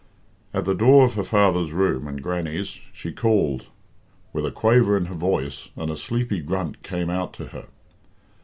At 0.51 0.65
the 0.65 0.73
door 0.73 1.05
of 1.05 1.13
her 1.13 1.23
father's 1.23 1.73
room 1.73 2.07
and 2.07 2.23
Grannie's 2.23 2.81
she 2.91 3.11
called, 3.11 3.67
with 4.33 4.47
a 4.47 4.51
quaver 4.51 4.97
in 4.97 5.05
her 5.05 5.13
voice, 5.13 5.69
and 5.75 5.91
a 5.91 5.95
sleepy 5.95 6.39
grunt 6.41 6.81
came 6.81 7.11
out 7.11 7.33
to 7.33 7.49
her. 7.49 7.67